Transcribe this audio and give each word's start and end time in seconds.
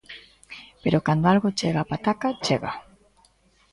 Pero 0.83 1.03
cando 1.07 1.25
algo 1.33 1.55
chega 1.59 1.85
á 1.85 1.89
pataca, 1.91 2.27
chega. 2.45 2.71